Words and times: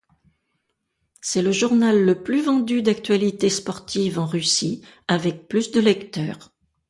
C'est 1.21 1.43
le 1.43 1.51
journal 1.51 2.03
le 2.03 2.23
plus 2.23 2.41
vendu 2.41 2.81
d'actualité 2.81 3.51
sportive 3.51 4.17
en 4.17 4.25
Russie, 4.25 4.81
avec 5.07 5.47
plus 5.47 5.69
de 5.69 5.79
lecteurs. 5.79 6.51